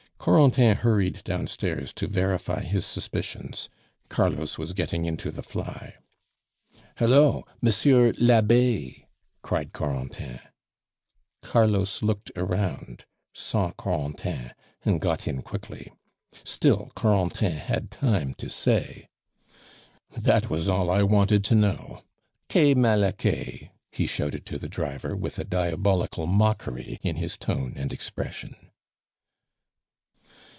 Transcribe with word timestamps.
Corentin 0.23 0.75
hurried 0.75 1.23
downstairs 1.23 1.91
to 1.93 2.05
verify 2.05 2.61
his 2.61 2.85
suspicions: 2.85 3.69
Carlos 4.07 4.55
was 4.55 4.73
getting 4.73 5.05
into 5.05 5.31
the 5.31 5.41
fly. 5.41 5.95
"Hallo! 6.97 7.43
Monsieur 7.59 8.13
l'Abbe!" 8.19 9.07
cried 9.41 9.73
Corentin. 9.73 10.39
Carlos 11.41 12.03
looked 12.03 12.29
around, 12.35 13.05
saw 13.33 13.71
Corentin, 13.71 14.53
and 14.85 15.01
got 15.01 15.27
in 15.27 15.41
quickly. 15.41 15.91
Still, 16.43 16.91
Corentin 16.95 17.53
had 17.53 17.89
time 17.89 18.35
to 18.35 18.47
say: 18.47 19.07
"That 20.15 20.51
was 20.51 20.69
all 20.69 20.91
I 20.91 21.01
wanted 21.01 21.43
to 21.45 21.55
know. 21.55 22.03
Quai 22.47 22.75
Malaquais," 22.75 23.71
he 23.91 24.05
shouted 24.05 24.45
to 24.45 24.59
the 24.59 24.69
driver 24.69 25.15
with 25.15 25.49
diabolical 25.49 26.27
mockery 26.27 26.99
in 27.01 27.15
his 27.15 27.37
tone 27.37 27.73
and 27.75 27.91
expression. 27.91 28.55